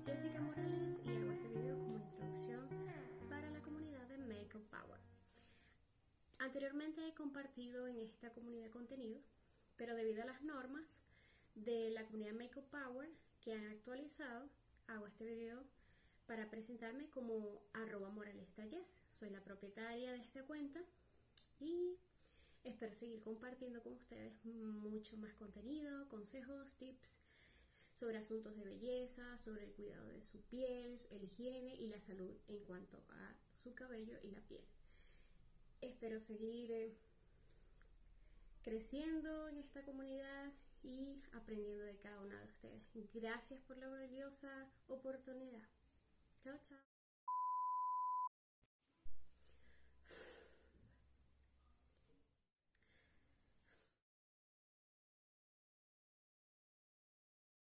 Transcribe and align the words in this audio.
es 0.00 0.06
Jessica 0.06 0.40
Morales 0.40 1.00
y 1.04 1.14
hago 1.14 1.30
este 1.30 1.48
video 1.48 1.78
como 1.78 1.98
introducción 1.98 2.66
para 3.28 3.50
la 3.50 3.60
comunidad 3.60 4.06
de 4.08 4.16
Makeup 4.16 4.64
Power. 4.70 4.98
Anteriormente 6.38 7.06
he 7.06 7.12
compartido 7.12 7.86
en 7.86 7.98
esta 7.98 8.32
comunidad 8.32 8.70
contenido, 8.70 9.20
pero 9.76 9.94
debido 9.94 10.22
a 10.22 10.26
las 10.26 10.42
normas 10.42 11.02
de 11.54 11.90
la 11.90 12.06
comunidad 12.06 12.32
Makeup 12.32 12.64
Power 12.70 13.10
que 13.42 13.52
han 13.52 13.66
actualizado, 13.66 14.48
hago 14.86 15.06
este 15.06 15.26
video 15.26 15.62
para 16.26 16.48
presentarme 16.48 17.10
como 17.10 17.60
arroba 17.74 18.08
moralista 18.08 18.64
Soy 19.10 19.28
la 19.28 19.44
propietaria 19.44 20.12
de 20.12 20.18
esta 20.18 20.44
cuenta 20.44 20.80
y 21.58 21.98
espero 22.64 22.94
seguir 22.94 23.20
compartiendo 23.20 23.82
con 23.82 23.92
ustedes 23.92 24.32
mucho 24.44 25.18
más 25.18 25.34
contenido, 25.34 26.08
consejos, 26.08 26.76
tips 26.76 27.20
sobre 28.00 28.16
asuntos 28.16 28.56
de 28.56 28.64
belleza, 28.64 29.36
sobre 29.36 29.64
el 29.64 29.72
cuidado 29.72 30.08
de 30.08 30.22
su 30.22 30.40
piel, 30.44 30.96
el 31.10 31.24
higiene 31.24 31.74
y 31.74 31.88
la 31.88 32.00
salud 32.00 32.34
en 32.48 32.58
cuanto 32.60 33.04
a 33.10 33.36
su 33.52 33.74
cabello 33.74 34.18
y 34.22 34.30
la 34.30 34.40
piel. 34.40 34.64
Espero 35.82 36.18
seguir 36.18 36.72
eh, 36.72 36.96
creciendo 38.62 39.48
en 39.48 39.58
esta 39.58 39.84
comunidad 39.84 40.50
y 40.82 41.22
aprendiendo 41.32 41.84
de 41.84 41.98
cada 41.98 42.20
una 42.20 42.40
de 42.40 42.46
ustedes. 42.46 42.82
Gracias 43.12 43.60
por 43.60 43.76
la 43.76 43.88
valiosa 43.88 44.72
oportunidad. 44.88 45.68
Chao, 46.40 46.56
chao. 46.62 46.99